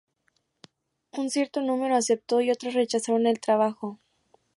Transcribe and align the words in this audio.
Un 1.13 1.29
cierto 1.29 1.61
número 1.61 1.95
aceptó 1.95 2.41
y 2.41 2.49
otros 2.49 2.73
rechazaron 2.73 3.27
el 3.27 3.39
trabajo. 3.39 3.99